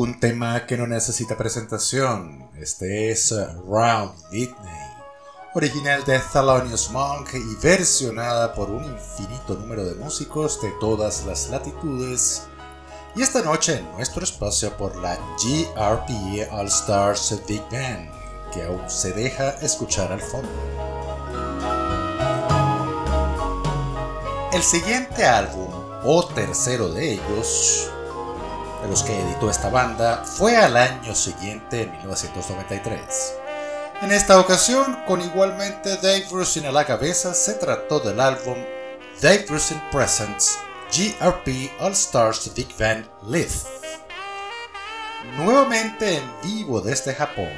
Un 0.02 0.20
tema 0.20 0.66
que 0.66 0.78
no 0.78 0.88
necesita 0.88 1.38
presentación. 1.38 2.49
Este 2.58 3.12
es 3.12 3.32
Round 3.68 4.12
Whitney, 4.32 4.89
original 5.54 6.04
de 6.06 6.18
Thelonious 6.18 6.89
Monk 6.89 7.36
y 7.36 7.56
versionada 7.62 8.52
por 8.56 8.72
un 8.72 8.84
infinito 8.84 9.54
número 9.54 9.86
de 9.86 9.93
músicos 9.93 10.60
de 10.60 10.72
todas 10.80 11.24
las 11.28 11.52
latitudes. 11.52 12.47
Y 13.16 13.22
esta 13.22 13.43
noche 13.43 13.78
en 13.78 13.91
nuestro 13.91 14.24
espacio 14.24 14.76
por 14.76 14.95
la 14.95 15.18
GRP 15.38 16.52
All 16.52 16.66
Stars 16.66 17.39
Big 17.47 17.62
Band, 17.70 18.10
que 18.52 18.64
aún 18.64 18.89
se 18.89 19.14
deja 19.14 19.52
escuchar 19.62 20.12
al 20.12 20.22
fondo. 20.22 20.49
El 24.52 24.64
siguiente 24.64 25.24
álbum, 25.26 25.70
o 26.04 26.26
tercero 26.26 26.89
de 26.89 27.14
ellos, 27.14 27.91
de 28.82 28.88
los 28.88 29.04
que 29.04 29.20
editó 29.20 29.50
esta 29.50 29.70
banda 29.70 30.24
fue 30.26 30.58
al 30.58 30.76
año 30.76 31.16
siguiente, 31.16 31.84
en 31.84 31.92
1993. 31.92 33.36
En 34.02 34.12
esta 34.12 34.40
ocasión, 34.40 35.04
con 35.06 35.22
igualmente 35.22 35.98
Dave 35.98 36.26
Rusin 36.32 36.66
a 36.66 36.72
la 36.72 36.86
cabeza, 36.86 37.34
se 37.34 37.54
trató 37.54 38.00
del 38.00 38.20
álbum 38.20 38.58
Dave 39.22 39.46
Rusin 39.48 39.80
Presents 39.92 40.58
GRP 40.92 41.72
All 41.80 41.94
Stars 41.94 42.52
Big 42.56 42.76
Band 42.78 43.08
Live. 43.28 43.54
Nuevamente 45.38 46.18
en 46.18 46.24
vivo 46.42 46.82
desde 46.82 47.14
Japón. 47.14 47.52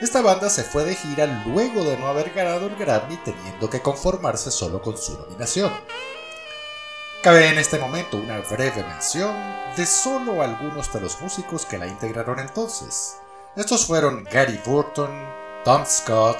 Esta 0.00 0.20
banda 0.20 0.50
se 0.50 0.64
fue 0.64 0.84
de 0.84 0.94
gira 0.94 1.24
luego 1.46 1.82
de 1.82 1.96
no 1.96 2.08
haber 2.08 2.30
ganado 2.34 2.66
el 2.66 2.76
Grammy 2.76 3.16
teniendo 3.24 3.70
que 3.70 3.80
conformarse 3.80 4.50
solo 4.50 4.82
con 4.82 4.98
su 4.98 5.18
nominación. 5.18 5.72
Cabe 7.24 7.48
en 7.48 7.56
este 7.56 7.78
momento 7.78 8.18
una 8.18 8.40
breve 8.40 8.84
mención 8.84 9.34
de 9.78 9.86
solo 9.86 10.42
algunos 10.42 10.92
de 10.92 11.00
los 11.00 11.18
músicos 11.22 11.64
que 11.64 11.78
la 11.78 11.86
integraron 11.86 12.38
entonces. 12.38 13.16
Estos 13.56 13.86
fueron 13.86 14.24
Gary 14.24 14.60
Burton, 14.66 15.08
Tom 15.64 15.86
Scott, 15.86 16.36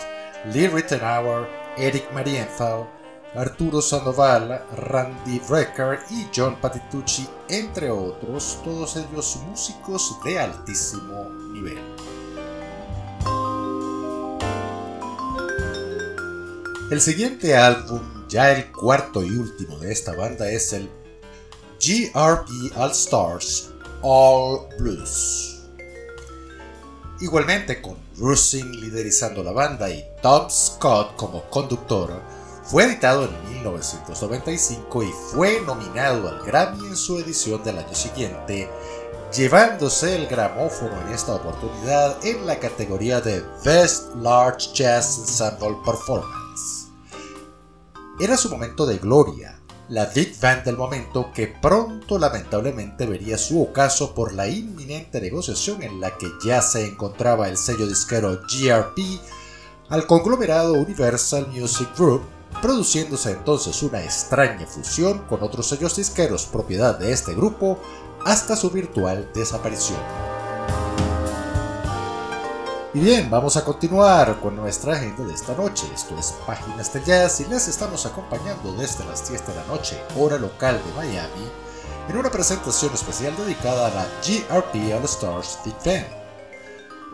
Lee 0.53 0.69
Rittenauer, 0.69 1.49
Eric 1.79 2.13
Marienthal, 2.13 2.87
Arturo 3.35 3.81
Sandoval, 3.81 4.63
Randy 4.77 5.41
Brecker 5.49 6.01
y 6.11 6.29
John 6.37 6.57
Patitucci, 6.61 7.27
entre 7.49 7.91
otros, 7.91 8.61
todos 8.63 8.97
ellos 8.97 9.39
músicos 9.49 10.19
de 10.23 10.39
altísimo 10.39 11.31
nivel. 11.51 11.81
El 16.91 17.01
siguiente 17.01 17.57
álbum 17.57 18.24
ya 18.35 18.51
el 18.51 18.73
cuarto 18.73 19.23
y 19.23 19.31
último 19.31 19.79
de 19.79 19.93
esta 19.93 20.13
banda 20.17 20.51
es 20.51 20.73
el 20.73 20.91
GRP 21.81 22.77
All 22.77 22.91
Stars 22.91 23.71
All 24.03 24.67
Blues. 24.77 25.63
Igualmente 27.21 27.81
con 27.81 27.97
Rusin 28.19 28.73
liderizando 28.81 29.45
la 29.45 29.53
banda 29.53 29.89
y 29.89 30.05
Tom 30.21 30.51
Scott 30.51 31.15
como 31.15 31.49
conductor, 31.49 32.21
fue 32.65 32.83
editado 32.83 33.27
en 33.27 33.55
1995 33.55 35.05
y 35.05 35.13
fue 35.33 35.61
nominado 35.61 36.29
al 36.29 36.45
Grammy 36.45 36.89
en 36.89 36.97
su 36.97 37.21
edición 37.21 37.63
del 37.63 37.79
año 37.79 37.95
siguiente, 37.95 38.69
llevándose 39.33 40.17
el 40.17 40.27
gramófono 40.27 41.01
en 41.03 41.13
esta 41.13 41.37
oportunidad 41.37 42.17
en 42.27 42.45
la 42.49 42.59
categoría 42.59 43.21
de 43.21 43.45
Best 43.65 44.13
Large 44.17 44.73
Jazz 44.75 45.19
Ensemble 45.21 45.77
Performance. 45.85 46.44
Era 48.21 48.37
su 48.37 48.49
momento 48.49 48.87
de 48.87 48.99
gloria, 48.99 49.59
la 49.89 50.07
big 50.07 50.39
band 50.41 50.63
del 50.63 50.77
momento 50.77 51.33
que 51.35 51.49
pronto 51.49 52.17
lamentablemente 52.17 53.07
vería 53.07 53.37
su 53.37 53.61
ocaso 53.61 54.15
por 54.15 54.33
la 54.33 54.47
inminente 54.47 55.21
negociación 55.21 55.83
en 55.83 56.01
la 56.01 56.17
que 56.17 56.29
ya 56.45 56.63
se 56.63 56.87
encontraba 56.87 57.49
el 57.49 57.57
sello 57.57 57.89
disquero 57.89 58.41
GRP 58.43 59.01
al 59.89 60.07
conglomerado 60.07 60.75
Universal 60.75 61.49
Music 61.49 61.89
Group, 61.99 62.23
produciéndose 62.63 63.33
entonces 63.33 63.83
una 63.83 64.05
extraña 64.05 64.65
fusión 64.65 65.19
con 65.29 65.43
otros 65.43 65.67
sellos 65.67 65.97
disqueros 65.97 66.47
propiedad 66.47 66.97
de 66.97 67.11
este 67.11 67.35
grupo 67.35 67.81
hasta 68.25 68.55
su 68.55 68.71
virtual 68.71 69.29
desaparición. 69.35 70.34
Y 72.95 73.01
bien, 73.01 73.29
vamos 73.29 73.57
a 73.57 73.65
continuar 73.65 74.39
con 74.41 74.55
nuestra 74.55 74.93
agenda 74.93 75.25
de 75.25 75.35
esta 75.35 75.53
noche. 75.57 75.85
Esto 75.93 76.17
es 76.17 76.33
Páginas 76.47 76.93
de 76.93 77.03
Jazz 77.03 77.41
y 77.41 77.45
les 77.47 77.67
estamos 77.67 78.07
acompañando 78.07 78.73
desde 78.75 79.05
las 79.05 79.29
10 79.29 79.49
de 79.49 79.55
la 79.57 79.65
noche, 79.65 80.01
hora 80.17 80.39
local 80.39 80.81
de 80.81 80.93
Miami, 80.93 81.51
en 82.09 82.17
una 82.17 82.31
presentación 82.31 82.95
especial 82.95 83.37
dedicada 83.37 83.89
a 83.89 83.91
la 83.91 84.07
GRP 84.23 84.95
All 84.95 85.05
Stars 85.07 85.59
Big 85.65 85.75
Band. 85.85 86.07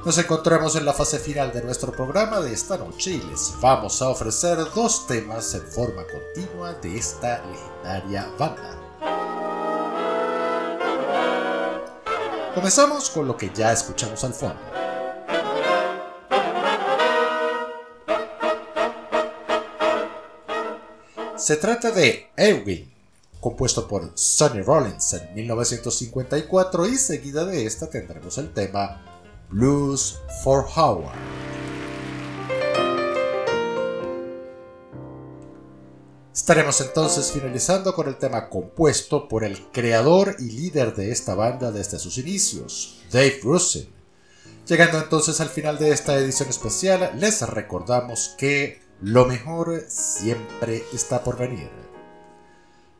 Nos 0.04 0.18
encontramos 0.18 0.76
en 0.76 0.84
la 0.84 0.92
fase 0.92 1.18
final 1.18 1.50
de 1.50 1.62
nuestro 1.62 1.92
programa 1.92 2.40
de 2.40 2.52
esta 2.52 2.76
noche 2.76 3.12
y 3.12 3.22
les 3.22 3.58
vamos 3.58 4.02
a 4.02 4.10
ofrecer 4.10 4.58
dos 4.74 5.06
temas 5.06 5.54
en 5.54 5.62
forma 5.62 6.02
continua 6.06 6.74
de 6.74 6.98
esta 6.98 7.42
legendaria 7.46 8.28
banda. 8.38 8.76
Comenzamos 12.54 13.08
con 13.08 13.26
lo 13.26 13.34
que 13.34 13.50
ya 13.54 13.72
escuchamos 13.72 14.22
al 14.24 14.34
fondo. 14.34 14.89
Se 21.40 21.56
trata 21.56 21.90
de 21.90 22.28
Ewing, 22.36 22.92
compuesto 23.40 23.88
por 23.88 24.12
Sonny 24.14 24.60
Rollins 24.60 25.14
en 25.14 25.34
1954 25.34 26.86
y 26.86 26.98
seguida 26.98 27.46
de 27.46 27.64
esta 27.64 27.88
tendremos 27.88 28.36
el 28.36 28.52
tema 28.52 29.02
Blues 29.48 30.20
for 30.44 30.66
Howard. 30.76 31.16
Estaremos 36.34 36.78
entonces 36.82 37.32
finalizando 37.32 37.94
con 37.94 38.06
el 38.08 38.18
tema 38.18 38.50
compuesto 38.50 39.26
por 39.26 39.42
el 39.42 39.70
creador 39.72 40.36
y 40.38 40.50
líder 40.50 40.94
de 40.94 41.10
esta 41.10 41.34
banda 41.34 41.72
desde 41.72 41.98
sus 41.98 42.18
inicios, 42.18 43.00
Dave 43.10 43.40
Rusin. 43.42 43.88
Llegando 44.66 44.98
entonces 44.98 45.40
al 45.40 45.48
final 45.48 45.78
de 45.78 45.92
esta 45.92 46.18
edición 46.18 46.50
especial, 46.50 47.12
les 47.18 47.40
recordamos 47.48 48.34
que 48.36 48.89
lo 49.02 49.24
mejor 49.24 49.82
siempre 49.88 50.84
está 50.92 51.24
por 51.24 51.38
venir. 51.38 51.70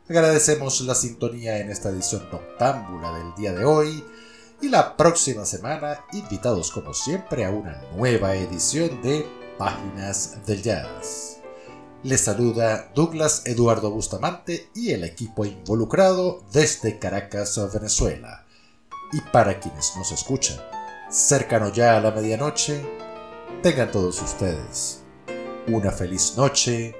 Agradecemos 0.09 0.81
la 0.81 0.95
sintonía 0.95 1.59
en 1.59 1.69
esta 1.69 1.89
edición 1.89 2.27
noctámbula 2.31 3.17
del 3.17 3.35
día 3.35 3.53
de 3.53 3.63
hoy 3.63 4.03
y 4.61 4.69
la 4.69 4.97
próxima 4.97 5.45
semana 5.45 6.03
invitados 6.11 6.71
como 6.71 6.93
siempre 6.93 7.45
a 7.45 7.51
una 7.51 7.81
nueva 7.95 8.35
edición 8.35 9.01
de 9.01 9.27
Páginas 9.57 10.43
del 10.45 10.63
Jazz. 10.63 11.37
Les 12.03 12.21
saluda 12.21 12.91
Douglas 12.95 13.43
Eduardo 13.45 13.91
Bustamante 13.91 14.69
y 14.73 14.91
el 14.91 15.03
equipo 15.03 15.45
involucrado 15.45 16.43
desde 16.51 16.97
Caracas, 16.97 17.59
Venezuela. 17.71 18.47
Y 19.13 19.21
para 19.31 19.59
quienes 19.59 19.95
nos 19.95 20.11
escuchan, 20.11 20.57
cercano 21.11 21.71
ya 21.71 21.95
a 21.95 22.01
la 22.01 22.09
medianoche, 22.09 22.83
tengan 23.61 23.91
todos 23.91 24.19
ustedes 24.19 25.00
una 25.67 25.91
feliz 25.91 26.35
noche, 26.37 26.95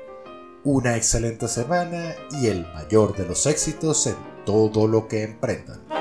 una 0.64 0.95
excelente 0.95 1.47
semana 1.47 2.16
y 2.41 2.47
el 2.47 2.66
mayor 2.74 3.16
de 3.16 3.26
los 3.26 3.45
éxitos 3.45 4.07
en 4.07 4.16
todo 4.45 4.88
lo 4.88 5.07
que 5.07 5.24
emprendan. 5.24 6.01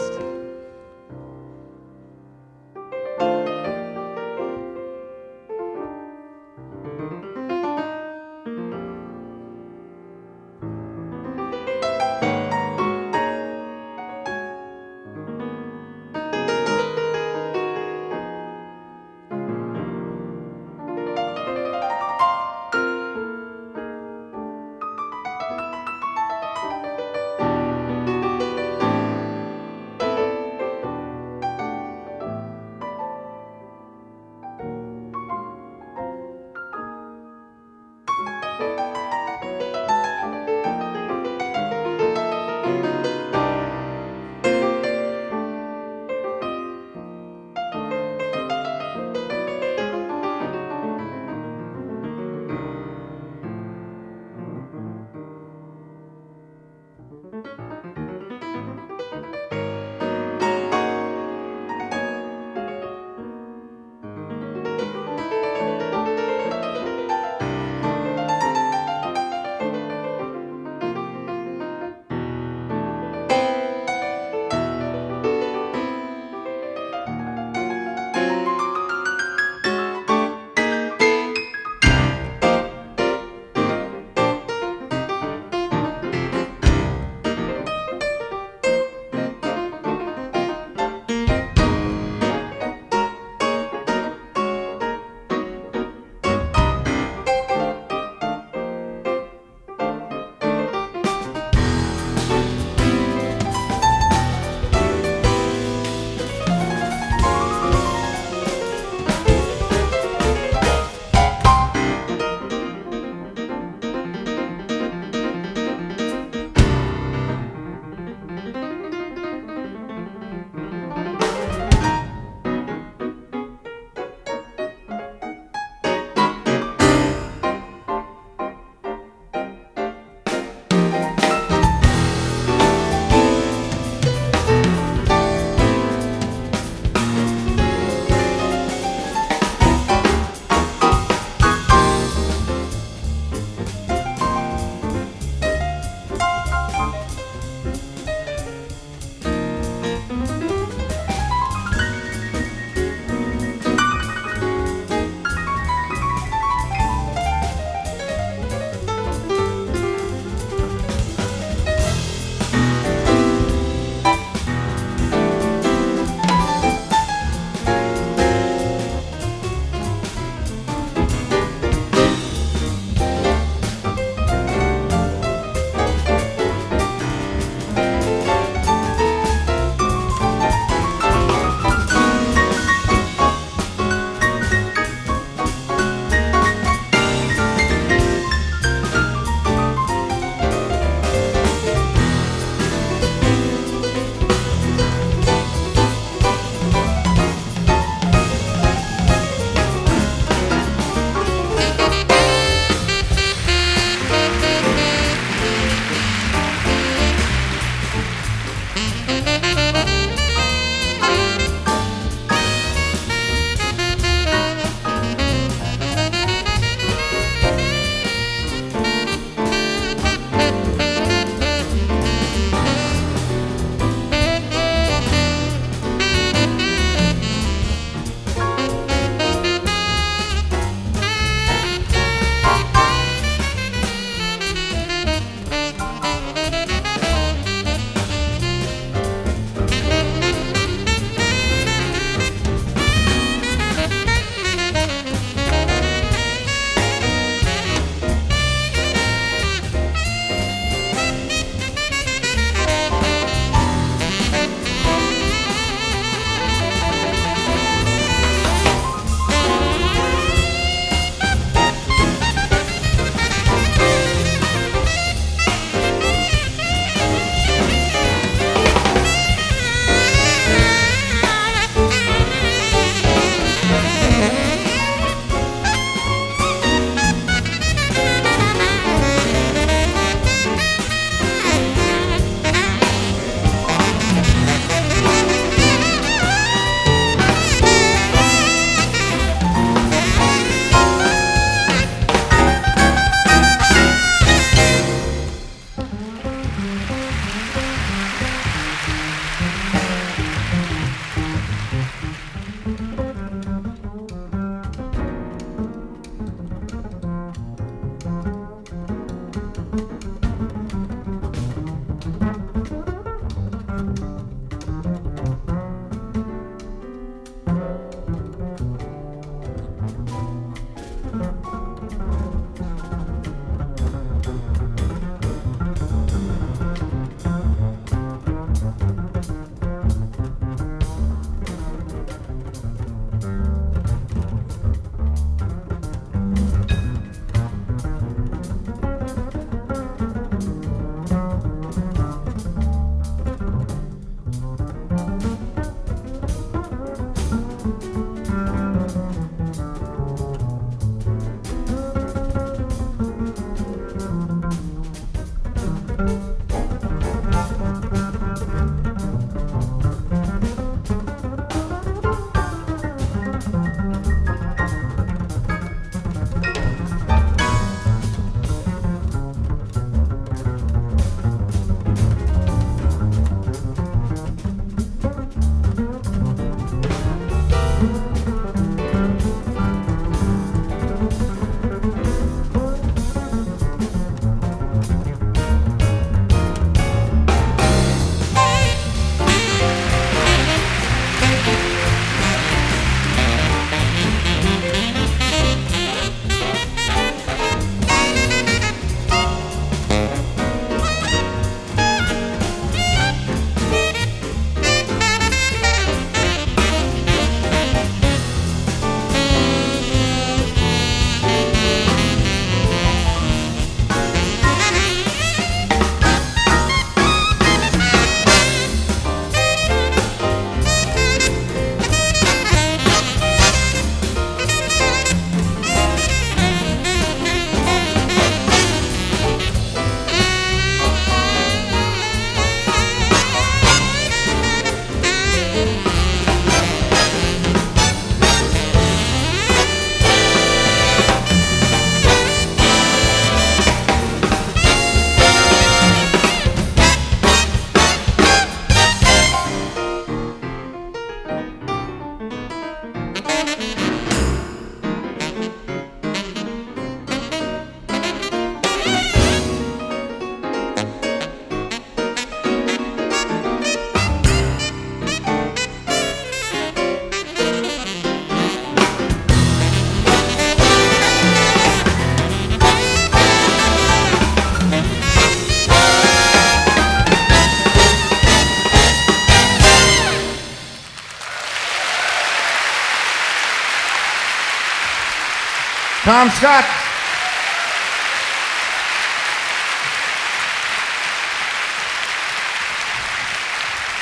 Tom 486.11 486.29
Scott. 486.31 486.65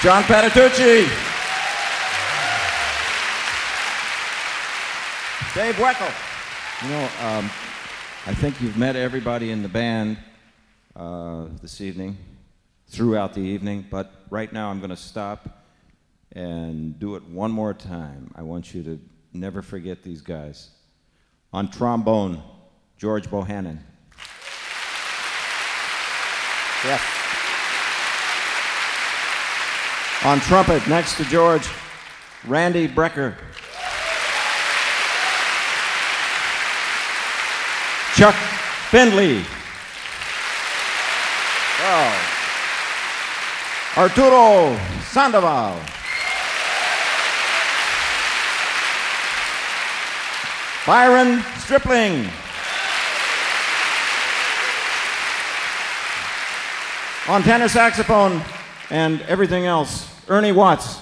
John 0.01 0.23
Patitucci. 0.23 1.07
Dave 5.53 5.75
Weckel. 5.75 6.11
You 6.81 6.89
know, 6.89 7.09
um, 7.21 7.45
I 8.25 8.33
think 8.33 8.59
you've 8.59 8.75
met 8.75 8.95
everybody 8.95 9.51
in 9.51 9.61
the 9.61 9.69
band 9.69 10.17
uh, 10.95 11.45
this 11.61 11.79
evening, 11.79 12.17
throughout 12.87 13.35
the 13.35 13.41
evening, 13.41 13.85
but 13.87 14.11
right 14.31 14.51
now 14.51 14.71
I'm 14.71 14.79
going 14.79 14.89
to 14.89 14.97
stop 14.97 15.63
and 16.31 16.97
do 16.97 17.13
it 17.17 17.23
one 17.25 17.51
more 17.51 17.75
time. 17.75 18.31
I 18.33 18.41
want 18.41 18.73
you 18.73 18.81
to 18.81 18.99
never 19.31 19.61
forget 19.61 20.01
these 20.01 20.21
guys. 20.21 20.71
On 21.51 21.67
trombone, 21.67 22.43
George 22.97 23.27
Bohannon. 23.27 23.79
Yes. 26.85 27.01
On 30.23 30.39
trumpet, 30.41 30.87
next 30.87 31.17
to 31.17 31.23
George, 31.25 31.67
Randy 32.45 32.87
Brecker. 32.87 33.35
Chuck 38.15 38.35
Findley. 38.91 39.43
Oh. 41.81 42.29
Arturo 43.97 44.77
Sandoval. 45.05 45.98
Byron 50.89 51.43
Stripling. 51.59 52.27
On 57.27 57.43
tenor 57.43 57.67
saxophone 57.67 58.41
and 58.89 59.21
everything 59.21 59.67
else, 59.67 60.09
Ernie 60.27 60.51
Watts. 60.51 60.99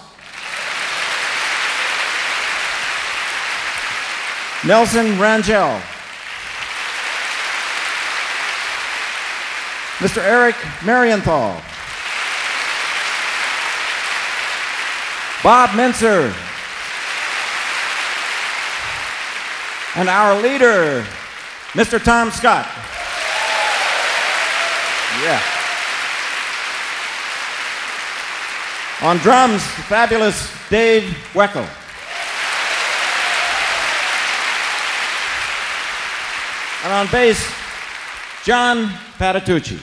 Nelson 4.66 5.06
Rangel. 5.20 5.80
Mr. 10.00 10.22
Eric 10.22 10.58
Marienthal. 10.84 11.64
Bob 15.42 15.74
Mincer. 15.78 16.34
And 19.98 20.10
our 20.10 20.40
leader, 20.40 21.04
Mr. 21.74 22.02
Tom 22.02 22.30
Scott. 22.30 22.68
Yeah. 25.24 25.42
On 29.02 29.18
drums, 29.18 29.64
fabulous 29.90 30.54
Dave 30.70 31.04
Weckel. 31.34 31.68
And 36.84 36.94
on 36.94 37.08
bass, 37.12 37.52
John 38.44 38.90
Patitucci. 39.18 39.80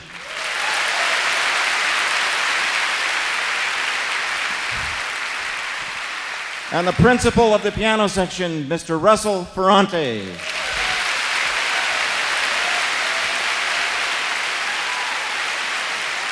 And 6.73 6.87
the 6.89 6.93
principal 6.93 7.55
of 7.55 7.63
the 7.63 7.71
piano 7.71 8.09
section, 8.09 8.65
Mr. 8.65 9.01
Russell 9.01 9.45
Ferrante. 9.45 10.25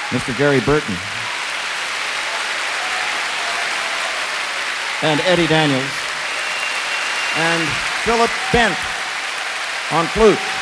Mr. 0.08 0.36
Gary 0.36 0.60
Burton. 0.60 0.94
And 5.02 5.20
Eddie 5.22 5.46
Daniels. 5.46 5.84
And 7.36 7.68
Philip 8.04 8.30
Bent 8.52 8.76
on 9.92 10.06
flute. 10.08 10.61